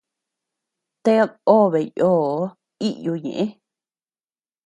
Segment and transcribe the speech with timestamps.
[1.03, 2.31] Ted obe yoo
[2.89, 3.45] iyu ñëʼe.